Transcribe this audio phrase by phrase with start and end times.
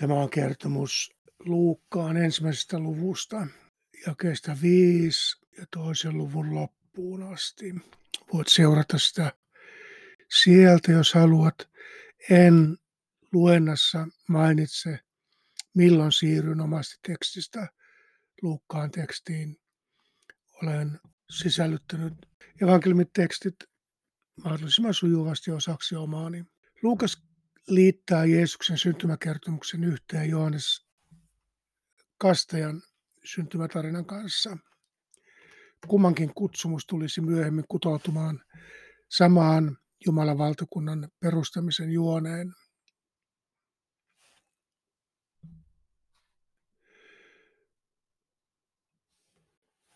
[0.00, 3.46] Tämä on kertomus Luukkaan ensimmäisestä luvusta,
[4.06, 7.74] jakeesta 5 ja toisen luvun loppuun asti.
[8.32, 9.32] Voit seurata sitä
[10.42, 11.54] sieltä, jos haluat.
[12.30, 12.78] En
[13.32, 14.98] luennassa mainitse,
[15.74, 17.68] milloin siirryn omasta tekstistä
[18.42, 19.56] Luukkaan tekstiin.
[20.62, 21.00] Olen
[21.30, 22.14] sisällyttänyt
[22.62, 23.56] evankeliumitekstit
[24.44, 26.44] mahdollisimman sujuvasti osaksi omaani.
[26.82, 27.22] Luukas
[27.68, 30.86] liittää Jeesuksen syntymäkertomuksen yhteen Johannes
[32.18, 32.82] Kastajan
[33.24, 34.56] syntymätarinan kanssa.
[35.86, 38.40] Kummankin kutsumus tulisi myöhemmin kutoutumaan
[39.08, 42.52] samaan Jumalan valtakunnan perustamisen juoneen.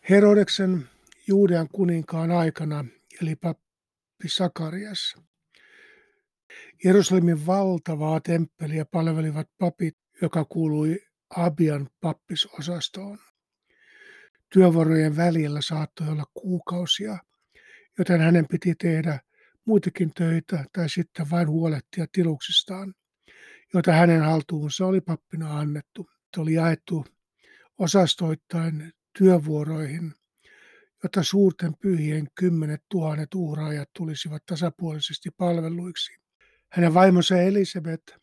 [0.09, 0.89] Herodeksen
[1.27, 2.85] Juudean kuninkaan aikana
[3.21, 5.15] eli pappi Sakarias
[6.83, 10.99] Jerusalemin valtavaa temppeliä palvelivat papit, joka kuului
[11.29, 13.19] Abian pappisosastoon.
[14.53, 17.17] Työvuorojen välillä saattoi olla kuukausia,
[17.97, 19.19] joten hänen piti tehdä
[19.65, 22.93] muitakin töitä tai sitten vain huolehtia tiluksistaan,
[23.73, 26.09] joita hänen haltuunsa oli pappina annettu.
[26.35, 27.05] Se oli jaettu
[27.77, 30.13] osastoittain työvuoroihin,
[31.03, 36.28] jotta suurten pyhien kymmenet tuhannet uhraajat tulisivat tasapuolisesti palveluiksi.
[36.69, 38.17] Hänen vaimonsa Elisabeth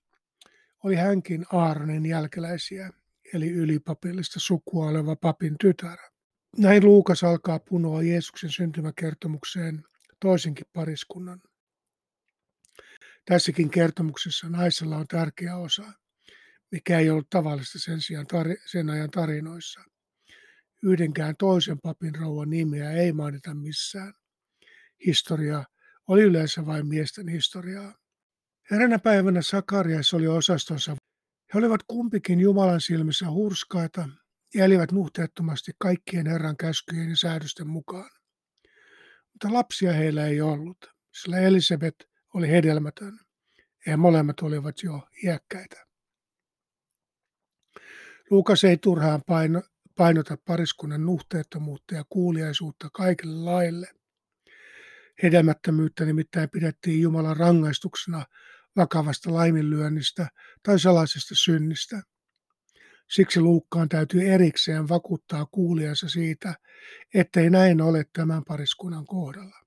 [0.84, 2.91] oli hänkin Aaronin jälkeläisiä,
[3.34, 5.98] eli ylipapillista sukua oleva papin tytär.
[6.58, 9.84] Näin Luukas alkaa punoa Jeesuksen syntymäkertomukseen
[10.20, 11.42] toisenkin pariskunnan.
[13.25, 15.92] Tässäkin kertomuksessa naisella on tärkeä osa,
[16.70, 19.81] mikä ei ollut tavallista sen, sijaan tar- sen ajan tarinoissa.
[20.83, 24.14] Yhdenkään toisen papin rouvan nimeä ei mainita missään.
[25.06, 25.64] Historia
[26.08, 28.06] oli yleensä vain miesten historiaa.
[28.72, 30.97] Eräänä päivänä Sakarias oli osastonsa.
[31.55, 34.09] He olivat kumpikin Jumalan silmissä hurskaita
[34.55, 38.11] ja elivät nuhteettomasti kaikkien Herran käskyjen ja säädösten mukaan.
[39.32, 40.77] Mutta lapsia heillä ei ollut,
[41.22, 43.19] sillä Elisabeth oli hedelmätön
[43.87, 45.87] ja molemmat olivat jo iäkkäitä.
[48.31, 49.62] Luukas ei turhaan paino,
[49.97, 53.88] painota pariskunnan nuhteettomuutta ja kuuliaisuutta kaikille laille.
[55.22, 58.27] Hedelmättömyyttä nimittäin pidettiin Jumalan rangaistuksena
[58.76, 60.28] vakavasta laiminlyönnistä
[60.62, 62.03] tai salaisesta synnistä.
[63.10, 66.54] Siksi Luukkaan täytyy erikseen vakuuttaa kuulijansa siitä,
[67.15, 69.60] ettei näin ole tämän pariskunnan kohdalla.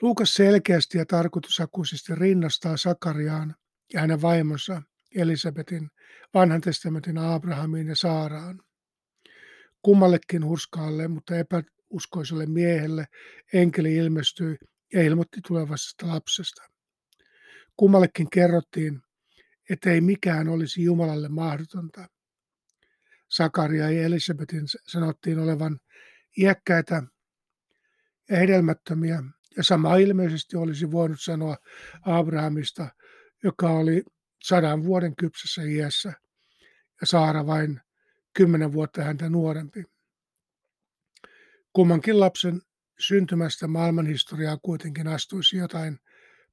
[0.00, 3.54] Luukas selkeästi ja tarkoitushakuisesti rinnastaa Sakariaan
[3.92, 4.82] ja hänen vaimonsa
[5.16, 5.90] Elisabetin
[6.34, 8.60] vanhan testamentin Abrahamiin ja Saaraan.
[9.82, 13.06] Kummallekin hurskaalle, mutta epäuskoiselle miehelle
[13.52, 14.56] enkeli ilmestyi
[14.92, 16.62] ja ilmoitti tulevasta lapsesta.
[17.80, 19.02] Kummallekin kerrottiin,
[19.70, 22.06] että ei mikään olisi Jumalalle mahdotonta.
[23.28, 25.80] Sakaria ja Elisabetin sanottiin olevan
[26.38, 27.02] iäkkäitä
[28.30, 29.22] ja hedelmättömiä,
[29.56, 31.56] ja sama ilmeisesti olisi voinut sanoa
[32.02, 32.88] Abrahamista,
[33.44, 34.04] joka oli
[34.42, 36.12] sadan vuoden kypsässä iässä,
[37.00, 37.80] ja Saara vain
[38.32, 39.84] kymmenen vuotta häntä nuorempi.
[41.72, 42.62] Kummankin lapsen
[42.98, 45.98] syntymästä maailmanhistoriaa kuitenkin astuisi jotain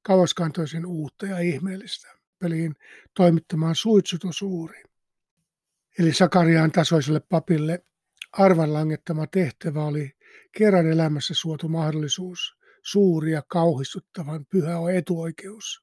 [0.08, 2.08] kauaskantoisen uutta ja ihmeellistä.
[2.38, 2.74] Peliin
[3.14, 4.82] toimittamaan suitsutusuuri.
[5.98, 7.84] Eli Sakariaan tasoiselle papille
[8.32, 10.10] arvanlangettama tehtävä oli
[10.58, 15.82] kerran elämässä suotu mahdollisuus, suuri ja kauhistuttavan pyhä etuoikeus.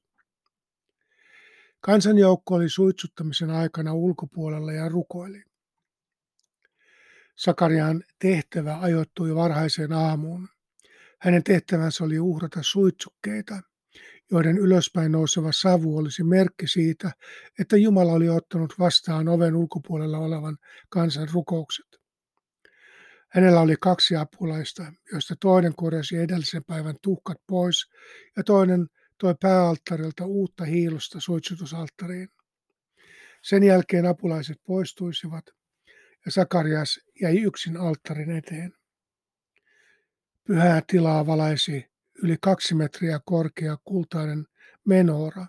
[1.80, 5.42] Kansanjoukko oli suitsuttamisen aikana ulkopuolella ja rukoili.
[7.36, 10.48] Sakarian tehtävä ajoittui varhaiseen aamuun.
[11.20, 13.62] Hänen tehtävänsä oli uhrata suitsukkeita–
[14.30, 17.12] joiden ylöspäin nouseva savu olisi merkki siitä,
[17.58, 21.86] että Jumala oli ottanut vastaan oven ulkopuolella olevan kansan rukoukset.
[23.28, 27.90] Hänellä oli kaksi apulaista, joista toinen korjasi edellisen päivän tuhkat pois
[28.36, 28.86] ja toinen
[29.18, 32.28] toi pääalttarilta uutta hiilusta suitsutusalttariin.
[33.42, 35.44] Sen jälkeen apulaiset poistuisivat
[36.26, 38.72] ja Sakarias jäi yksin alttarin eteen.
[40.44, 41.86] Pyhää tilaa valaisi
[42.22, 44.46] yli kaksi metriä korkea kultainen
[44.84, 45.46] menora,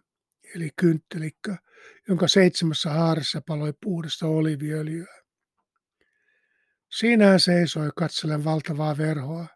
[0.55, 1.55] eli kynttelikkö,
[2.07, 5.17] jonka seitsemässä haarassa paloi puhdasta oliviöljyä.
[6.91, 9.47] Siinä hän seisoi katsellen valtavaa verhoa,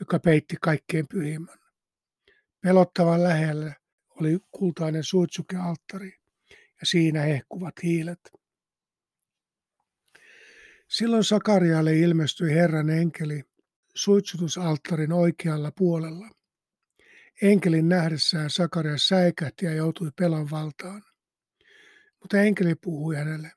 [0.00, 1.58] joka peitti kaikkein pyhimmän.
[2.60, 3.74] Pelottavan lähellä
[4.20, 6.12] oli kultainen suitsukealttari
[6.50, 8.20] ja siinä hehkuvat hiilet.
[10.88, 13.49] Silloin Sakarialle ilmestyi Herran enkeli
[13.94, 16.30] suitsutusalttarin oikealla puolella.
[17.42, 21.02] Enkelin nähdessään Sakaria säikähti ja joutui pelon valtaan.
[22.20, 23.52] Mutta enkeli puhui hänelle.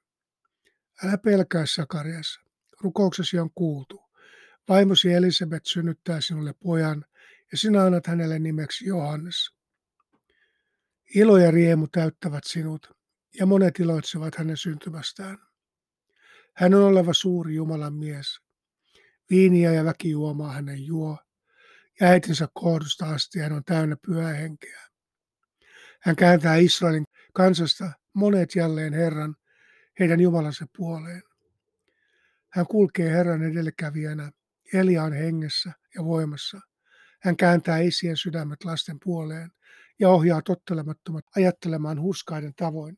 [1.03, 2.39] Älä pelkää, Sakarias.
[2.81, 4.01] Rukouksesi on kuultu.
[4.69, 7.05] Vaimosi Elisabeth synnyttää sinulle pojan,
[7.51, 9.35] ja sinä annat hänelle nimeksi Johannes.
[11.15, 12.91] Ilo ja riemu täyttävät sinut,
[13.39, 15.37] ja monet iloitsevat hänen syntymästään.
[16.53, 18.39] Hän on oleva suuri Jumalan mies.
[19.33, 21.17] Viiniä ja väkijuomaa hänen juo,
[21.99, 24.79] ja äitinsä kohdusta asti hän on täynnä pyhää henkeä.
[26.01, 27.03] Hän kääntää Israelin
[27.33, 29.35] kansasta monet jälleen Herran,
[29.99, 31.21] heidän Jumalansa puoleen.
[32.49, 34.31] Hän kulkee Herran edelläkävijänä
[34.73, 36.59] Eliaan hengessä ja voimassa.
[37.21, 39.51] Hän kääntää isien sydämet lasten puoleen
[39.99, 42.97] ja ohjaa tottelemattomat ajattelemaan huskaiden tavoin.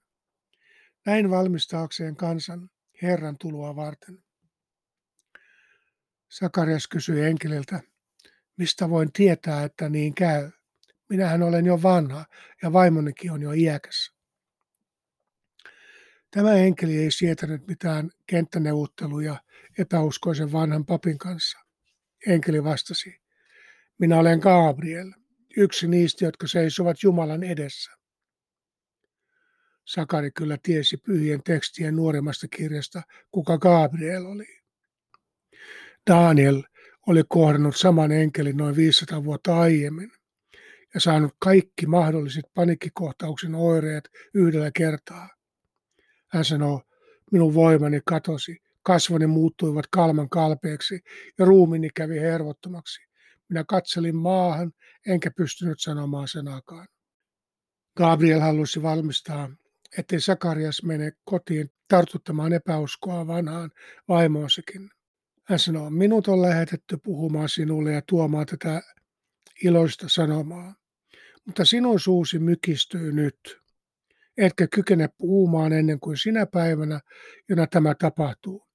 [1.05, 2.69] Näin valmistaakseen kansan
[3.01, 4.24] Herran tuloa varten.
[6.29, 7.81] Sakarias kysyi enkeliltä,
[8.57, 10.51] mistä voin tietää, että niin käy?
[11.09, 12.25] Minähän olen jo vanha
[12.63, 14.11] ja vaimonikin on jo iäkäs.
[16.31, 19.35] Tämä enkeli ei sietänyt mitään kenttäneuvotteluja
[19.77, 21.57] epäuskoisen vanhan papin kanssa.
[22.27, 23.21] Enkeli vastasi,
[23.97, 25.11] minä olen Gabriel,
[25.57, 27.91] yksi niistä, jotka seisovat Jumalan edessä.
[29.85, 33.01] Sakari kyllä tiesi pyhien tekstien nuoremmasta kirjasta,
[33.31, 34.64] kuka Gabriel oli.
[36.09, 36.63] Daniel
[37.07, 40.11] oli kohdannut saman enkelin noin 500 vuotta aiemmin
[40.93, 45.29] ja saanut kaikki mahdolliset panikkikohtauksen oireet yhdellä kertaa.
[46.27, 46.81] Hän sanoo,
[47.31, 50.99] minun voimani katosi, kasvoni muuttuivat kalman kalpeeksi
[51.37, 53.01] ja ruumini kävi hervottomaksi.
[53.49, 54.71] Minä katselin maahan,
[55.07, 56.87] enkä pystynyt sanomaan sanakaan.
[57.97, 59.49] Gabriel halusi valmistaa,
[59.97, 63.71] ettei Sakarias mene kotiin tartuttamaan epäuskoa vanhaan
[64.07, 64.89] vaimoosikin.
[65.47, 68.81] Hän sanoo, minut on lähetetty puhumaan sinulle ja tuomaan tätä
[69.63, 70.75] iloista sanomaa.
[71.45, 73.35] Mutta sinun suusi mykistyy nyt,
[74.37, 76.99] etkä kykene puhumaan ennen kuin sinä päivänä,
[77.49, 78.67] jona tämä tapahtuu,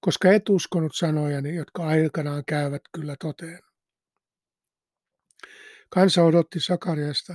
[0.00, 3.60] koska et uskonut sanojani, jotka aikanaan käyvät kyllä toteen.
[5.88, 7.32] Kansa odotti Sakariasta,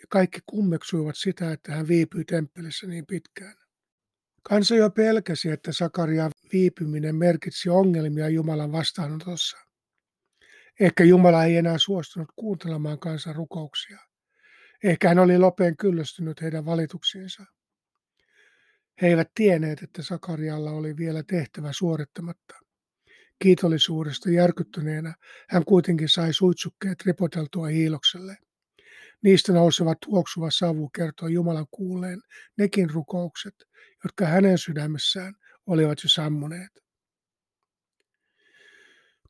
[0.00, 3.59] ja kaikki kummeksuivat sitä, että hän viipyi temppelissä niin pitkään.
[4.42, 9.58] Kansa jo pelkäsi, että Sakarian viipyminen merkitsi ongelmia Jumalan vastaanotossa.
[10.80, 13.98] Ehkä Jumala ei enää suostunut kuuntelemaan kansan rukouksia.
[14.84, 17.44] Ehkä hän oli lopeen kyllästynyt heidän valituksiinsa.
[19.02, 22.54] He eivät tienneet, että Sakarialla oli vielä tehtävä suorittamatta.
[23.38, 25.14] Kiitollisuudesta järkyttyneenä
[25.48, 28.36] hän kuitenkin sai suitsukkeet ripoteltua hiilokselle.
[29.22, 32.20] Niistä nouseva tuoksuva savu kertoi Jumalan kuulleen
[32.58, 33.54] nekin rukoukset,
[34.04, 35.34] jotka hänen sydämessään
[35.66, 36.70] olivat jo sammuneet.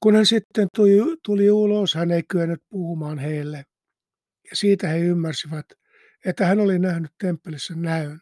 [0.01, 3.65] Kun hän sitten tuli, tuli ulos, hän ei kyennyt puhumaan heille,
[4.51, 5.67] ja siitä he ymmärsivät,
[6.25, 8.21] että hän oli nähnyt temppelissä näyn.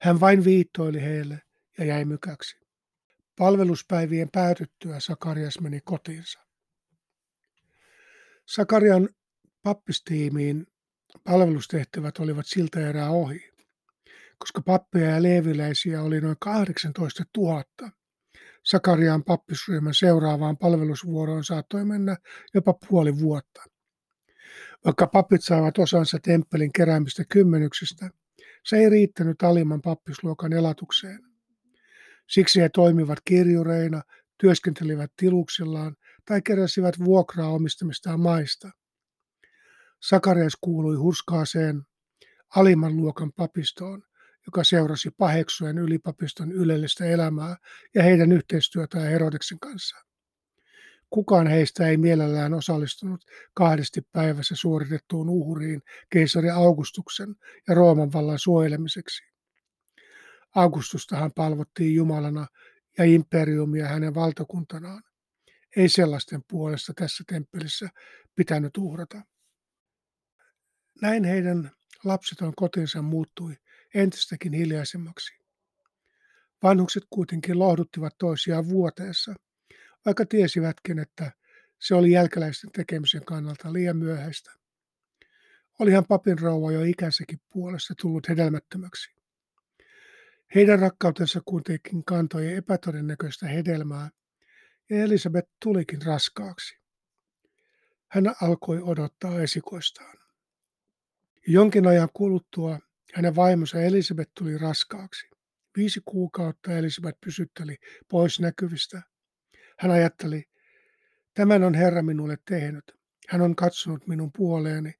[0.00, 1.40] Hän vain viittoili heille
[1.78, 2.56] ja jäi mykäksi.
[3.38, 6.40] Palveluspäivien päätyttyä Sakarias meni kotiinsa.
[8.46, 9.08] Sakarian
[9.64, 10.66] pappistiimiin
[11.24, 13.52] palvelustehtävät olivat siltä erää ohi,
[14.38, 17.64] koska pappeja ja leeviläisiä oli noin 18 000.
[18.62, 22.16] Sakarian pappisryhmän seuraavaan palvelusvuoroon saattoi mennä
[22.54, 23.64] jopa puoli vuotta.
[24.84, 28.10] Vaikka papit saivat osansa temppelin keräämistä kymmenyksistä,
[28.64, 31.20] se ei riittänyt alimman pappisluokan elatukseen.
[32.30, 34.02] Siksi he toimivat kirjureina,
[34.40, 38.70] työskentelivät tiluksillaan tai keräsivät vuokraa omistamistaan maista.
[40.08, 41.82] Sakarias kuului hurskaaseen
[42.56, 44.02] alimman luokan papistoon,
[44.46, 47.56] joka seurasi paheksuen ylipapiston ylellistä elämää
[47.94, 49.96] ja heidän yhteistyötään Herodeksen kanssa.
[51.10, 57.36] Kukaan heistä ei mielellään osallistunut kahdesti päivässä suoritettuun uhriin keisari Augustuksen
[57.68, 59.22] ja Rooman vallan suojelemiseksi.
[60.54, 62.46] Augustustahan palvottiin Jumalana
[62.98, 65.02] ja imperiumia hänen valtakuntanaan.
[65.76, 67.88] Ei sellaisten puolesta tässä temppelissä
[68.34, 69.22] pitänyt uhrata.
[71.04, 71.70] Näin heidän
[72.04, 73.56] lapseton kotinsa muuttui
[73.94, 75.34] entistäkin hiljaisemmaksi.
[76.62, 79.34] Vanhukset kuitenkin lohduttivat toisiaan vuoteessa,
[80.06, 81.32] vaikka tiesivätkin, että
[81.78, 84.52] se oli jälkeläisten tekemisen kannalta liian myöhäistä.
[85.78, 89.10] Olihan papin rouva jo ikäisekin puolesta tullut hedelmättömäksi.
[90.54, 94.10] Heidän rakkautensa kuitenkin kantoi epätodennäköistä hedelmää,
[94.90, 96.78] ja Elisabeth tulikin raskaaksi.
[98.08, 100.23] Hän alkoi odottaa esikoistaan.
[101.46, 102.78] Jonkin ajan kuluttua
[103.14, 105.26] hänen vaimonsa Elisabeth tuli raskaaksi.
[105.76, 107.76] Viisi kuukautta Elisabeth pysytteli
[108.10, 109.02] pois näkyvistä.
[109.78, 110.44] Hän ajatteli,
[111.34, 112.84] tämän on Herra minulle tehnyt.
[113.28, 114.92] Hän on katsonut minun puoleeni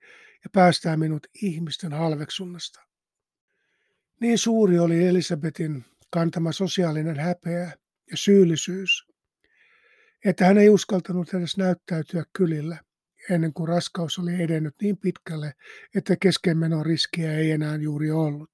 [0.45, 2.81] ja päästää minut ihmisten halveksunnasta.
[4.21, 7.73] Niin suuri oli Elisabetin kantama sosiaalinen häpeä
[8.11, 9.09] ja syyllisyys,
[10.25, 12.79] että hän ei uskaltanut edes näyttäytyä kylillä
[13.31, 15.55] ennen kuin raskaus oli edennyt niin pitkälle,
[15.95, 18.51] että keskenmenon riskiä ei enää juuri ollut.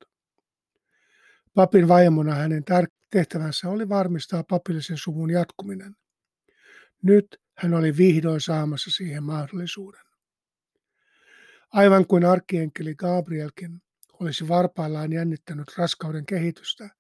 [1.54, 2.64] Papin vaimona hänen
[3.10, 5.96] tehtävänsä oli varmistaa papillisen suvun jatkuminen.
[7.02, 10.00] Nyt hän oli vihdoin saamassa siihen mahdollisuuden.
[11.72, 16.90] Aivan kuin arkkienkeli Gabrielkin olisi varpaillaan jännittänyt raskauden kehitystä,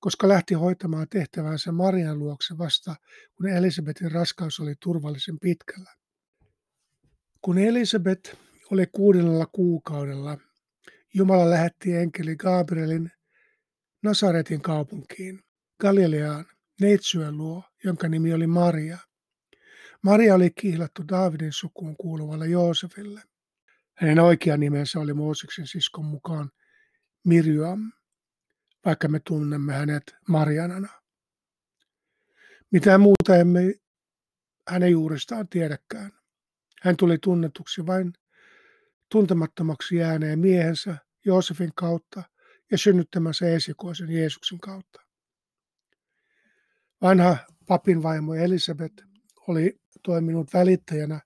[0.00, 2.96] koska lähti hoitamaan tehtävänsä Marian luokse vasta,
[3.34, 5.94] kun Elisabetin raskaus oli turvallisen pitkällä.
[7.44, 8.38] Kun Elisabet
[8.70, 10.38] oli kuudennella kuukaudella,
[11.14, 13.10] Jumala lähetti enkeli Gabrielin
[14.02, 15.40] Nasaretin kaupunkiin,
[15.80, 16.44] Galileaan,
[16.80, 18.98] neitsyön luo, jonka nimi oli Maria.
[20.02, 23.22] Maria oli kihlattu Daavidin sukuun kuuluvalle Joosefille.
[23.94, 26.50] Hänen oikea nimensä oli Mooseksen siskon mukaan
[27.24, 27.92] Miriam,
[28.84, 30.88] vaikka me tunnemme hänet Marianana.
[32.70, 33.74] Mitä muuta emme
[34.68, 36.23] hänen juuristaan tiedäkään.
[36.84, 38.12] Hän tuli tunnetuksi vain
[39.10, 42.22] tuntemattomaksi jääneen miehensä Joosefin kautta
[42.70, 45.00] ja synnyttämänsä esikoisen Jeesuksen kautta.
[47.02, 47.36] Vanha
[47.66, 48.92] papin vaimo Elisabet
[49.48, 51.20] oli toiminut välittäjänä,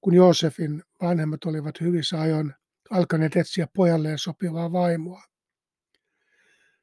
[0.00, 2.54] kun Joosefin vanhemmat olivat hyvissä ajoin
[2.90, 5.22] alkaneet etsiä pojalleen sopivaa vaimoa.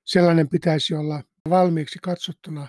[0.04, 2.68] Sellainen pitäisi olla valmiiksi katsottuna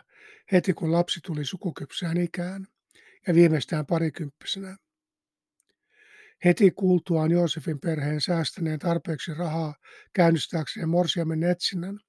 [0.52, 2.66] heti kun lapsi tuli sukukypsään ikään
[3.26, 4.76] ja viimeistään parikymppisenä.
[6.44, 9.74] Heti kuultuaan Joosefin perheen säästäneen tarpeeksi rahaa
[10.12, 12.00] käynnistääkseen morsiamen etsinnän,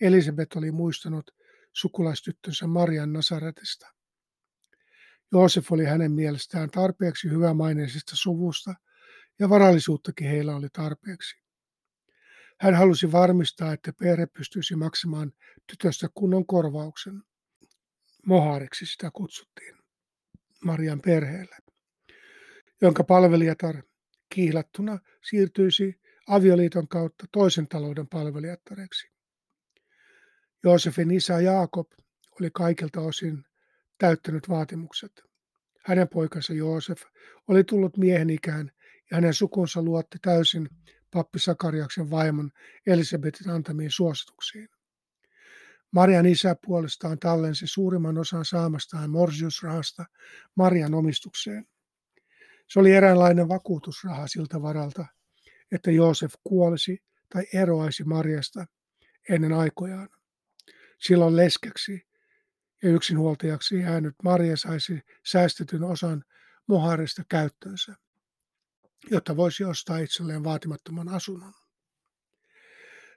[0.00, 1.30] Elisabet oli muistanut
[1.72, 3.86] sukulaistyttönsä Marian Nasaretista.
[5.32, 8.74] Joosef oli hänen mielestään tarpeeksi hyvämaineisesta suvusta
[9.38, 11.36] ja varallisuuttakin heillä oli tarpeeksi.
[12.60, 15.32] Hän halusi varmistaa, että perhe pystyisi maksamaan
[15.66, 17.22] tytöstä kunnon korvauksen.
[18.26, 19.76] Mohariksi sitä kutsuttiin
[20.64, 21.56] Marian perheelle
[22.84, 23.82] jonka palvelijatar
[24.34, 24.98] kiilattuna
[25.28, 29.08] siirtyisi avioliiton kautta toisen talouden palvelijattareksi.
[30.64, 31.86] Joosefin isä Jaakob
[32.40, 33.44] oli kaikilta osin
[33.98, 35.22] täyttänyt vaatimukset.
[35.84, 37.02] Hänen poikansa Joosef
[37.48, 38.70] oli tullut miehen ikään
[39.10, 40.68] ja hänen sukunsa luotti täysin
[41.10, 42.50] pappi Sakariaksen vaimon
[42.86, 44.68] Elisabetin antamiin suosituksiin.
[45.90, 50.04] Marian isä puolestaan tallensi suurimman osan saamastaan morsiusrahasta
[50.56, 51.66] Marian omistukseen.
[52.66, 55.06] Se oli eräänlainen vakuutusraha siltä varalta,
[55.72, 57.02] että Joosef kuolisi
[57.32, 58.66] tai eroaisi Marjasta
[59.28, 60.08] ennen aikojaan.
[60.98, 62.06] Silloin leskeksi
[62.82, 66.24] ja yksinhuoltajaksi jäänyt Maria saisi säästetyn osan
[66.66, 67.94] Moharista käyttöönsä,
[69.10, 71.52] jotta voisi ostaa itselleen vaatimattoman asunnon.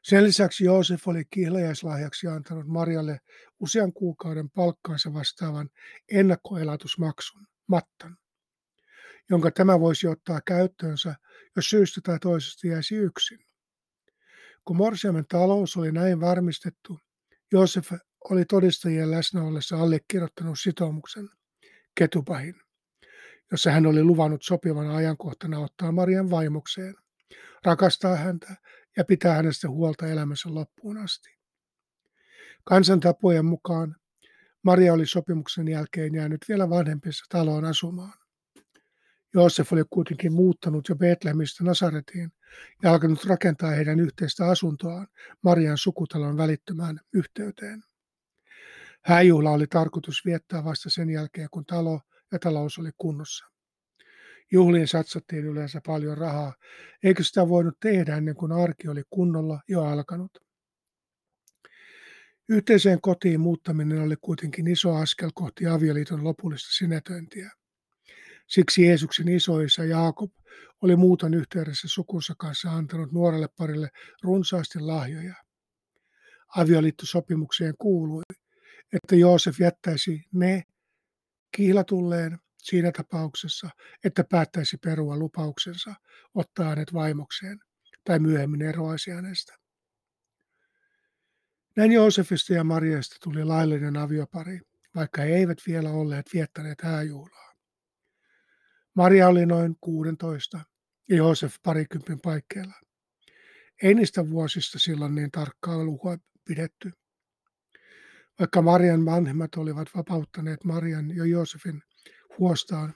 [0.03, 3.19] Sen lisäksi Joosef oli kihlajaislahjaksi antanut Marjalle
[3.59, 5.69] usean kuukauden palkkaansa vastaavan
[6.11, 8.17] ennakkoelatusmaksun, mattan
[9.29, 11.15] jonka tämä voisi ottaa käyttöönsä,
[11.55, 13.39] jos syystä tai toisesta jäisi yksin.
[14.65, 16.99] Kun Morsiamen talous oli näin varmistettu,
[17.51, 17.91] Joosef
[18.29, 21.29] oli todistajien läsnä ollessa allekirjoittanut sitoumuksen,
[21.95, 22.55] ketupahin,
[23.51, 26.95] jossa hän oli luvannut sopivan ajankohtana ottaa Marian vaimokseen,
[27.65, 28.55] rakastaa häntä
[28.97, 31.29] ja pitää hänestä huolta elämänsä loppuun asti.
[32.63, 33.95] Kansantapojen mukaan
[34.63, 38.26] Maria oli sopimuksen jälkeen jäänyt vielä vanhempissa taloon asumaan.
[39.37, 42.31] Joosef oli kuitenkin muuttanut jo Betlehemistä Nasaretiin
[42.83, 45.07] ja alkanut rakentaa heidän yhteistä asuntoaan
[45.41, 47.83] Marian sukutalon välittömään yhteyteen.
[49.01, 52.01] Hääjuhla oli tarkoitus viettää vasta sen jälkeen, kun talo
[52.31, 53.45] ja talous oli kunnossa.
[54.51, 56.55] Juhliin satsattiin yleensä paljon rahaa,
[57.03, 60.31] eikö sitä voinut tehdä ennen kuin arki oli kunnolla jo alkanut.
[62.49, 67.56] Yhteiseen kotiin muuttaminen oli kuitenkin iso askel kohti avioliiton lopullista sinetöintiä.
[68.47, 70.31] Siksi Jeesuksen isoisa Jaakob
[70.81, 73.89] oli muuton yhteydessä sukunsa kanssa antanut nuorelle parille
[74.23, 75.35] runsaasti lahjoja.
[76.55, 78.23] Avioliittosopimukseen kuului,
[78.93, 80.63] että Joosef jättäisi ne
[81.51, 83.69] kihlatulleen siinä tapauksessa,
[84.03, 85.95] että päättäisi perua lupauksensa
[86.35, 87.59] ottaa hänet vaimokseen
[88.03, 89.53] tai myöhemmin eroaisi hänestä.
[91.75, 94.59] Näin Joosefista ja Mariasta tuli laillinen aviopari,
[94.95, 97.46] vaikka he eivät vielä olleet viettäneet hääjuhlaa.
[98.97, 100.59] Maria oli noin 16
[101.09, 102.73] ja Joosef parikympin paikkeilla.
[103.83, 106.91] Ei niistä vuosista silloin niin tarkkaa lukua pidetty.
[108.39, 111.81] Vaikka Marian vanhemmat olivat vapauttaneet Marian jo Joosefin
[112.39, 112.93] huostaan,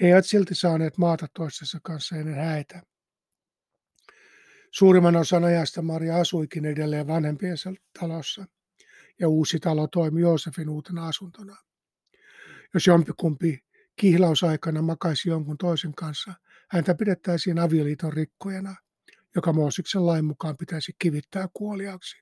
[0.00, 2.82] he eivät silti saaneet maata toistensa kanssa ennen häitä.
[4.70, 8.46] Suurimman osan ajasta Maria asuikin edelleen vanhempiensa talossa,
[9.20, 11.56] ja uusi talo toimi Joosefin uutena asuntona.
[12.74, 13.69] Jos jompikumpi
[14.00, 16.32] kihlausaikana makaisi jonkun toisen kanssa,
[16.70, 18.76] häntä pidettäisiin avioliiton rikkojana,
[19.34, 22.16] joka Moosiksen lain mukaan pitäisi kivittää kuoliaksi.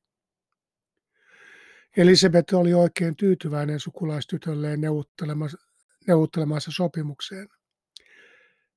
[1.97, 4.81] Elisabeth oli oikein tyytyväinen sukulaistytölleen
[6.07, 7.49] neuvottelemassa sopimukseen.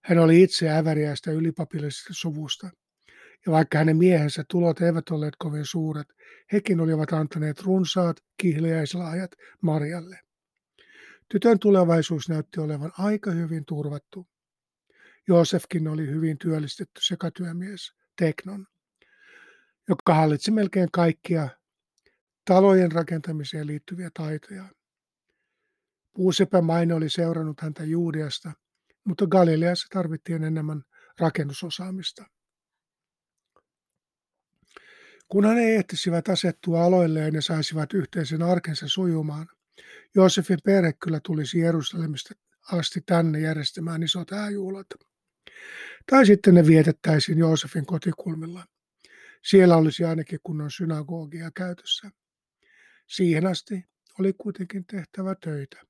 [0.03, 2.69] Hän oli itse äväriäistä ylipapillisesta suvusta,
[3.45, 6.07] ja vaikka hänen miehensä tulot eivät olleet kovin suuret,
[6.51, 9.31] hekin olivat antaneet runsaat kihliäislahjat
[9.61, 10.19] Marjalle.
[11.31, 14.27] Tytön tulevaisuus näytti olevan aika hyvin turvattu.
[15.27, 18.67] Joosefkin oli hyvin työllistetty sekatyömies, Teknon,
[19.89, 21.49] joka hallitsi melkein kaikkia
[22.45, 24.65] talojen rakentamiseen liittyviä taitoja.
[26.13, 28.51] Puusepämaine oli seurannut häntä Juudeasta,
[29.03, 30.83] mutta Galileassa tarvittiin enemmän
[31.19, 32.25] rakennusosaamista.
[35.27, 39.47] Kunhan he ehtisivät asettua aloilleen ja saisivat yhteisen arkensa sujumaan,
[40.15, 42.33] Joosefin perhe kyllä tulisi Jerusalemista
[42.71, 44.87] asti tänne järjestämään isot hääjuhlat.
[46.11, 48.65] Tai sitten ne vietettäisiin Joosefin kotikulmilla.
[49.43, 52.11] Siellä olisi ainakin kunnon synagogia käytössä.
[53.07, 53.85] Siihen asti
[54.19, 55.81] oli kuitenkin tehtävä töitä.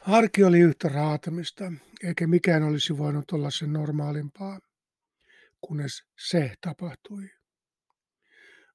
[0.00, 4.60] Arki oli yhtä raatamista, eikä mikään olisi voinut olla sen normaalimpaa,
[5.60, 7.30] kunnes se tapahtui.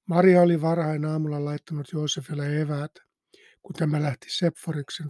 [0.09, 2.91] Maria oli varhain aamulla laittanut Joosefille eväät,
[3.63, 5.07] kun tämä lähti Sepforiksen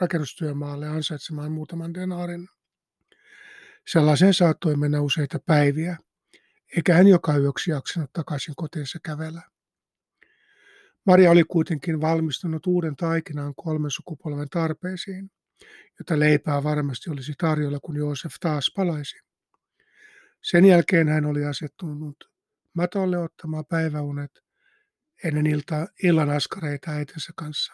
[0.00, 2.48] rakennustyömaalle ansaitsemaan muutaman denaarin.
[3.86, 5.96] Sellaiseen saattoi mennä useita päiviä,
[6.76, 9.42] eikä hän joka yöksi jaksanut takaisin kotiinsa kävellä.
[11.06, 15.30] Maria oli kuitenkin valmistunut uuden taikinaan kolmen sukupolven tarpeisiin,
[15.98, 19.16] jota leipää varmasti olisi tarjolla, kun Joosef taas palaisi.
[20.42, 22.29] Sen jälkeen hän oli asettunut
[22.74, 24.30] matolle ottamaan päiväunet
[25.24, 27.72] ennen ilta, illan askareita äitinsä kanssa.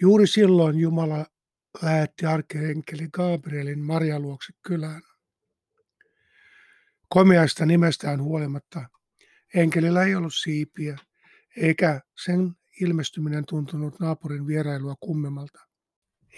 [0.00, 1.26] Juuri silloin Jumala
[1.82, 5.02] lähetti arkienkeli Gabrielin Maria luokse kylään.
[7.08, 8.88] Komeasta nimestään huolimatta
[9.54, 10.98] enkelillä ei ollut siipiä,
[11.56, 15.60] eikä sen ilmestyminen tuntunut naapurin vierailua kummemmalta.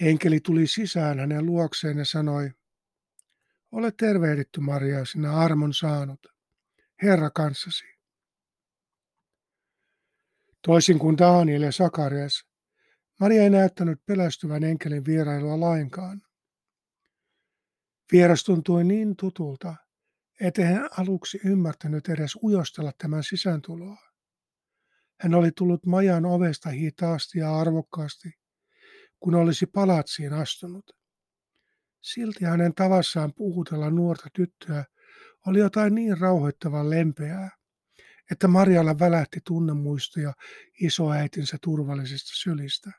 [0.01, 2.51] Enkeli tuli sisään hänen luokseen ja sanoi,
[3.73, 6.27] Ole tervehditty Maria, sinä armon saanut.
[7.03, 7.85] Herra kanssasi.
[10.67, 12.47] Toisin kuin Daniel ja Sakarias,
[13.21, 16.23] Maria ei näyttänyt pelästyvän enkelin vierailua lainkaan.
[18.13, 19.75] Vieras tuntui niin tutulta,
[20.41, 23.97] ettei hän aluksi ymmärtänyt edes ujostella tämän sisääntuloa.
[25.21, 28.33] Hän oli tullut majan ovesta hitaasti ja arvokkaasti,
[29.21, 31.02] kun olisi palatsiin astunut.
[32.03, 34.85] Silti hänen tavassaan puhutella nuorta tyttöä
[35.47, 37.51] oli jotain niin rauhoittavan lempeää,
[38.31, 40.33] että Marjalla välähti tunnemuistoja
[40.81, 42.91] isoäitinsä turvallisista sylistä.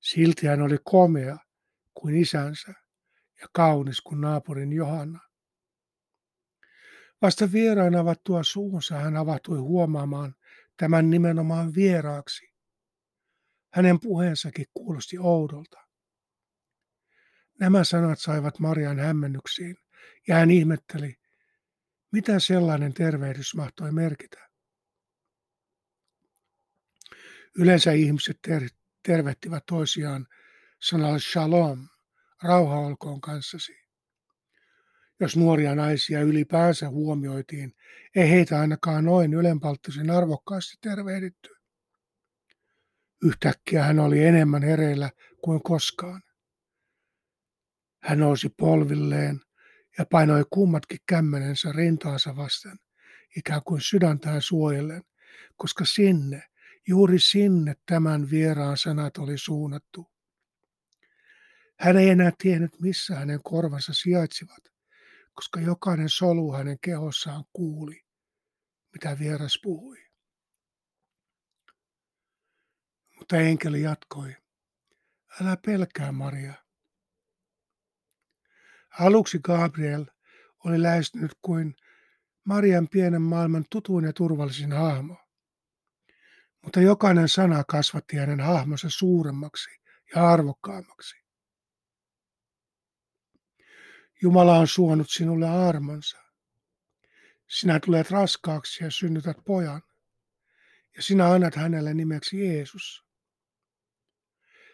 [0.00, 1.36] Silti hän oli komea
[1.94, 2.72] kuin isänsä
[3.40, 5.20] ja kaunis kuin naapurin Johanna.
[7.22, 10.34] Vasta vieraan avattua suunsa hän avautui huomaamaan
[10.76, 12.50] tämän nimenomaan vieraaksi.
[13.72, 15.89] Hänen puheensakin kuulosti oudolta.
[17.60, 19.76] Nämä sanat saivat Marian hämmennyksiin,
[20.28, 21.16] ja hän ihmetteli,
[22.12, 24.48] mitä sellainen tervehdys mahtoi merkitä.
[27.58, 28.68] Yleensä ihmiset ter-
[29.02, 30.26] tervehtivät toisiaan
[30.78, 31.88] sanalla shalom,
[32.42, 33.76] rauha olkoon kanssasi.
[35.20, 37.74] Jos nuoria naisia ylipäänsä huomioitiin,
[38.16, 41.50] ei heitä ainakaan noin ylenpalttisen arvokkaasti tervehditty.
[43.22, 45.10] Yhtäkkiä hän oli enemmän hereillä
[45.44, 46.22] kuin koskaan.
[48.00, 49.40] Hän nousi polvilleen
[49.98, 52.78] ja painoi kummatkin kämmenensä rintaansa vasten,
[53.36, 55.02] ikään kuin sydäntään suojellen,
[55.56, 56.42] koska sinne,
[56.88, 60.10] juuri sinne tämän vieraan sanat oli suunnattu.
[61.78, 64.64] Hän ei enää tiennyt, missä hänen korvansa sijaitsivat,
[65.32, 68.04] koska jokainen solu hänen kehossaan kuuli,
[68.92, 69.98] mitä vieras puhui.
[73.18, 74.36] Mutta enkeli jatkoi,
[75.40, 76.54] älä pelkää Maria.
[78.98, 80.06] Aluksi Gabriel
[80.64, 81.74] oli lähestynyt kuin
[82.44, 85.16] Marian pienen maailman tutuin ja turvallisin hahmo.
[86.62, 89.70] Mutta jokainen sana kasvatti hänen hahmonsa suuremmaksi
[90.14, 91.16] ja arvokkaammaksi.
[94.22, 96.18] Jumala on suonut sinulle armonsa.
[97.48, 99.82] Sinä tulet raskaaksi ja synnytät pojan,
[100.96, 103.04] ja sinä annat hänelle nimeksi Jeesus.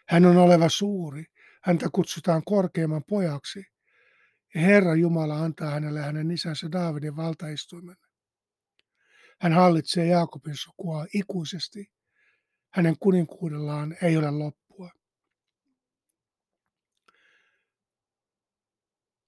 [0.09, 1.25] Hän on oleva suuri,
[1.67, 3.65] Häntä kutsutaan korkeimman pojaksi, ja
[4.57, 7.97] Herra Jumala antaa hänelle hänen isänsä Daavidin valtaistuimen.
[9.41, 11.93] Hän hallitsee Jaakobin sukua ikuisesti.
[12.71, 14.91] Hänen kuninkuudellaan ei ole loppua.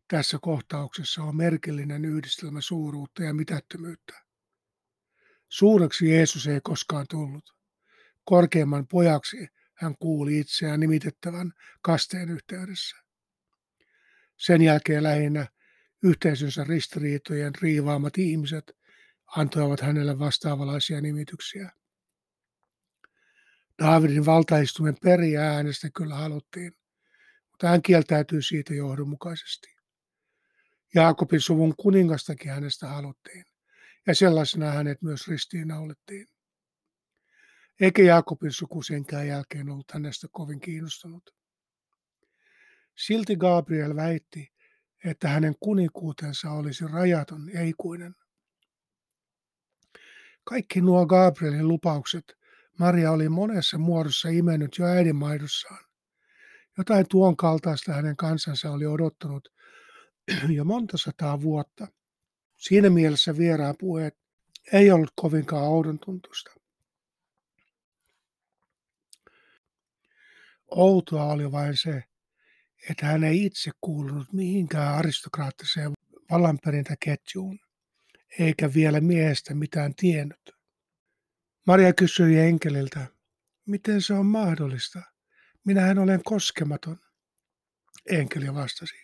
[0.08, 4.24] Tässä kohtauksessa on merkillinen yhdistelmä suuruutta ja mitättömyyttä.
[5.48, 7.54] Suureksi Jeesus ei koskaan tullut.
[8.24, 13.07] Korkeimman pojaksi hän kuuli itseään nimitettävän kasteen yhteydessä.
[14.38, 15.46] Sen jälkeen lähinnä
[16.02, 18.76] yhteisönsä ristiriitojen riivaamat ihmiset
[19.36, 21.70] antoivat hänelle vastaavalaisia nimityksiä.
[23.82, 26.72] Daavidin valtaistumen periä äänestä kyllä haluttiin,
[27.50, 29.76] mutta hän kieltäytyi siitä johdonmukaisesti.
[30.94, 33.44] Jaakobin suvun kuningastakin hänestä haluttiin,
[34.06, 36.26] ja sellaisena hänet myös ristiinnaulettiin.
[37.80, 41.38] Eikä Jaakobin suku senkään jälkeen ollut hänestä kovin kiinnostunut.
[42.98, 44.52] Silti Gabriel väitti,
[45.04, 48.14] että hänen kuninkuutensa olisi rajaton ja ikuinen.
[50.44, 52.38] Kaikki nuo Gabrielin lupaukset
[52.78, 55.84] Maria oli monessa muodossa imennyt jo äidinmaidossaan.
[56.78, 59.48] Jotain tuon kaltaista hänen kansansa oli odottanut
[60.56, 61.86] jo monta sataa vuotta.
[62.56, 64.18] Siinä mielessä vieraan puheet
[64.72, 66.50] ei ollut kovinkaan oudon tuntusta.
[70.70, 72.07] Outoa oli vain se,
[72.90, 75.92] että hän ei itse kuulunut mihinkään aristokraattiseen
[76.30, 77.58] vallanperintäketjuun,
[78.38, 80.50] eikä vielä miehestä mitään tiennyt.
[81.66, 83.06] Maria kysyi enkeliltä,
[83.66, 85.02] miten se on mahdollista?
[85.64, 86.98] Minähän olen koskematon.
[88.10, 88.94] Enkeli vastasi,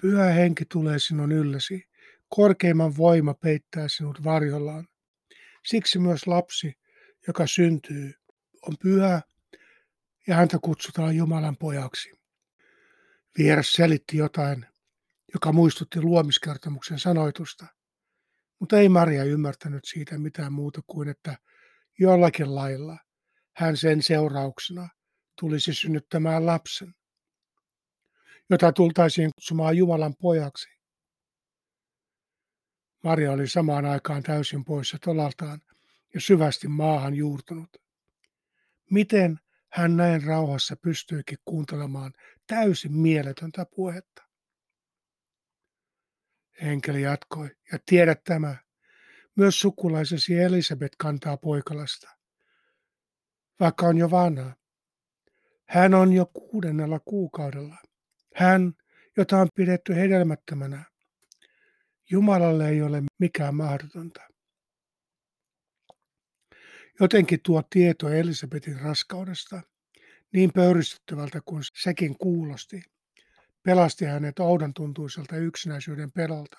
[0.00, 1.88] pyhä henki tulee sinun ylläsi,
[2.28, 4.88] korkeimman voima peittää sinut varjollaan.
[5.66, 6.78] Siksi myös lapsi,
[7.26, 8.14] joka syntyy,
[8.62, 9.22] on pyhä
[10.26, 12.21] ja häntä kutsutaan Jumalan pojaksi.
[13.38, 14.66] Vieras selitti jotain,
[15.34, 17.66] joka muistutti luomiskertomuksen sanoitusta,
[18.58, 21.38] mutta ei Maria ymmärtänyt siitä mitään muuta kuin, että
[21.98, 22.98] jollakin lailla
[23.56, 24.88] hän sen seurauksena
[25.40, 26.94] tulisi synnyttämään lapsen,
[28.50, 30.68] jota tultaisiin kutsumaan Jumalan pojaksi.
[33.04, 35.60] Maria oli samaan aikaan täysin poissa tolaltaan
[36.14, 37.76] ja syvästi maahan juurtunut.
[38.90, 39.40] Miten
[39.72, 42.12] hän näin rauhassa pystyikin kuuntelemaan
[42.52, 44.22] täysin mieletöntä puhetta?
[46.60, 48.56] Enkeli jatkoi, ja tiedä tämä,
[49.36, 52.10] myös sukulaisesi Elisabeth kantaa poikalasta,
[53.60, 54.56] vaikka on jo vanha.
[55.68, 57.76] Hän on jo kuudennella kuukaudella.
[58.34, 58.72] Hän,
[59.16, 60.84] jota on pidetty hedelmättömänä.
[62.10, 64.20] Jumalalle ei ole mikään mahdotonta.
[67.00, 69.62] Jotenkin tuo tieto Elisabetin raskaudesta,
[70.32, 72.82] niin pöyristyttävältä kuin sekin kuulosti,
[73.62, 76.58] pelasti hänet oudon tuntuiselta yksinäisyyden pelolta.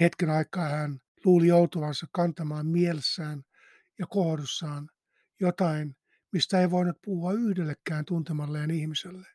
[0.00, 3.42] Hetken aikaa hän luuli joutuvansa kantamaan mielessään
[3.98, 4.88] ja kohdussaan
[5.40, 5.96] jotain,
[6.32, 9.28] mistä ei voinut puhua yhdellekään tuntemalleen ihmiselle.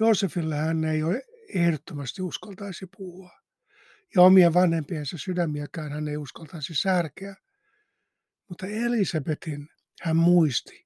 [0.00, 1.22] Joosefille hän ei ole
[1.54, 3.30] ehdottomasti uskaltaisi puhua,
[4.14, 7.36] ja omien vanhempiensa sydämiäkään hän ei uskaltaisi särkeä,
[8.48, 9.68] mutta Elisabetin
[10.02, 10.85] hän muisti.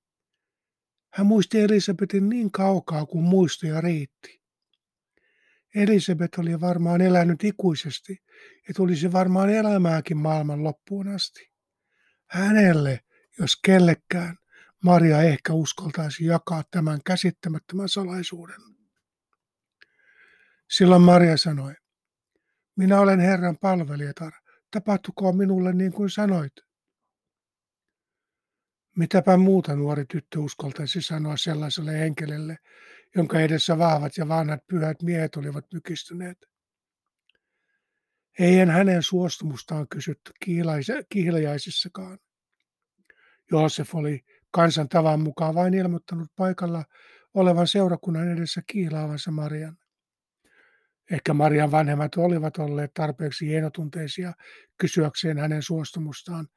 [1.10, 4.40] Hän muisti Elisabetin niin kaukaa kuin muistoja riitti.
[5.74, 8.22] Elisabeth oli varmaan elänyt ikuisesti
[8.68, 11.50] ja tulisi varmaan elämääkin maailman loppuun asti.
[12.26, 13.00] Hänelle,
[13.38, 14.36] jos kellekään,
[14.84, 18.60] Maria ehkä uskaltaisi jakaa tämän käsittämättömän salaisuuden.
[20.70, 21.74] Silloin Maria sanoi,
[22.76, 24.32] minä olen Herran palvelijatar,
[24.70, 26.52] tapahtukoon minulle niin kuin sanoit.
[28.96, 32.58] Mitäpä muuta nuori tyttö uskaltaisi sanoa sellaiselle henkelelle,
[33.16, 36.46] jonka edessä vahvat ja vanhat pyhät miehet olivat mykistyneet.
[38.38, 40.32] Eihän hänen suostumustaan kysytty
[41.08, 42.18] kihlajaisissakaan.
[43.50, 46.84] Joosef oli kansan tavan mukaan vain ilmoittanut paikalla
[47.34, 49.76] olevan seurakunnan edessä kiilaavansa Marian.
[51.10, 54.32] Ehkä Marian vanhemmat olivat olleet tarpeeksi hienotunteisia
[54.76, 56.48] kysyäkseen hänen suostumustaan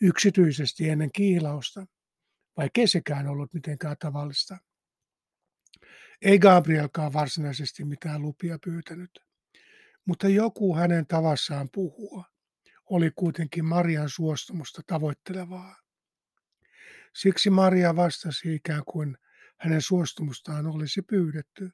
[0.00, 1.86] yksityisesti ennen kiilausta,
[2.56, 4.58] vaikka sekään ollut mitenkään tavallista.
[6.22, 9.10] Ei Gabrielkaan varsinaisesti mitään lupia pyytänyt,
[10.04, 12.24] mutta joku hänen tavassaan puhua
[12.90, 15.76] oli kuitenkin Marian suostumusta tavoittelevaa.
[17.14, 19.18] Siksi Maria vastasi ikään kuin
[19.58, 21.70] hänen suostumustaan olisi pyydetty.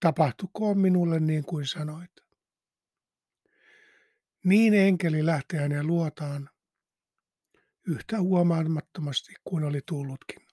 [0.00, 2.10] Tapahtukoon minulle niin kuin sanoit.
[4.44, 6.50] Niin enkeli lähti hänen luotaan
[7.88, 10.48] yhtä huomaamattomasti kuin oli tullutkin.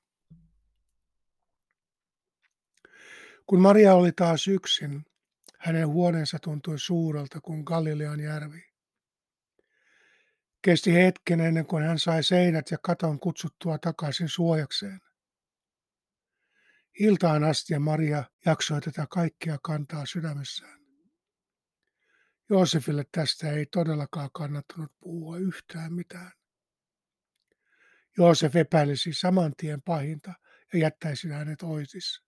[3.48, 5.06] Kun Maria oli taas yksin,
[5.60, 8.66] hänen huoneensa tuntui suurelta kuin Galilean järvi.
[10.62, 15.00] Kesti hetken ennen kuin hän sai seinät ja katon kutsuttua takaisin suojakseen.
[17.00, 20.80] Iltaan asti ja Maria jaksoi tätä kaikkea kantaa sydämessään.
[22.50, 26.32] Joosefille tästä ei todellakaan kannattanut puhua yhtään mitään.
[28.18, 30.34] Joosef epäilisi saman tien pahinta
[30.74, 32.22] ja jättäisi hänet oitis.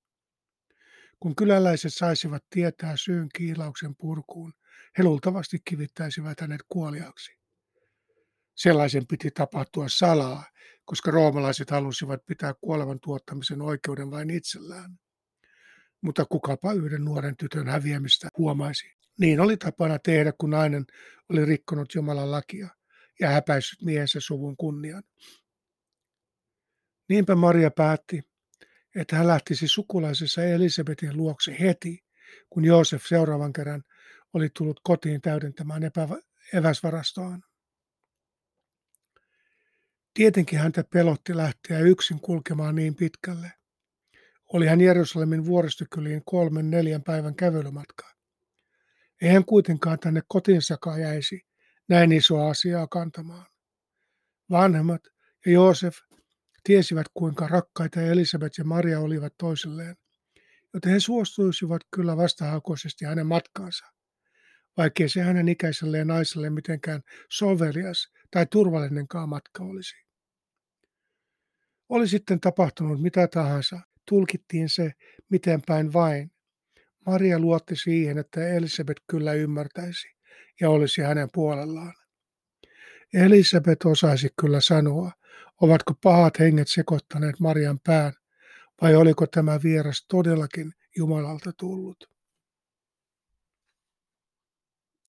[1.20, 4.54] Kun kyläläiset saisivat tietää syyn kiilauksen purkuun,
[4.98, 7.38] he luultavasti kivittäisivät hänet kuoliaksi.
[8.56, 10.46] Sellaisen piti tapahtua salaa,
[10.86, 15.00] koska roomalaiset halusivat pitää kuolevan tuottamisen oikeuden vain itsellään.
[16.02, 18.92] Mutta kukapa yhden nuoren tytön häviämistä huomaisi.
[19.20, 20.86] Niin oli tapana tehdä, kun nainen
[21.30, 22.68] oli rikkonut Jumalan lakia
[23.20, 25.04] ja häpäissyt miehensä suvun kunnian.
[27.10, 28.24] Niinpä Maria päätti,
[28.96, 32.06] että hän lähtisi sukulaisessa Elisabetin luokse heti,
[32.50, 33.84] kun Joosef seuraavan kerran
[34.34, 36.22] oli tullut kotiin täydentämään epä-
[36.54, 37.44] eväsvarastoaan.
[40.14, 43.52] Tietenkin häntä pelotti lähteä yksin kulkemaan niin pitkälle.
[44.54, 48.12] Oli hän Jerusalemin vuoristokyliin kolmen neljän päivän kävelymatkaa.
[49.22, 51.46] Ei hän kuitenkaan tänne kotinsakaan jäisi
[51.90, 53.46] näin isoa asiaa kantamaan.
[54.52, 55.02] Vanhemmat
[55.46, 55.98] ja Joosef
[56.68, 59.96] tiesivät, kuinka rakkaita Elisabet ja Maria olivat toisilleen,
[60.74, 63.86] joten he suostuisivat kyllä vastahakoisesti hänen matkaansa,
[64.78, 67.02] vaikkei se hänen ikäiselleen naiselle mitenkään
[67.32, 69.96] sovelias tai turvallinenkaan matka olisi.
[71.90, 74.92] Oli sitten tapahtunut mitä tahansa, tulkittiin se
[75.30, 76.32] miten päin vain.
[77.06, 80.08] Maria luotti siihen, että Elisabet kyllä ymmärtäisi
[80.62, 81.94] ja olisi hänen puolellaan.
[83.14, 85.12] Elisabet osaisi kyllä sanoa,
[85.62, 88.14] Ovatko pahat henget sekoittaneet Marian pään,
[88.82, 92.17] vai oliko tämä vieras todellakin Jumalalta tullut?